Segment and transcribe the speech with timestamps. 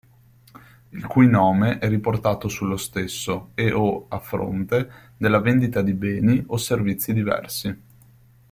[0.93, 6.57] Il cui nome è riportato sullo stesso e/o a fronte della vendita di beni o
[6.57, 7.79] servizi diversi.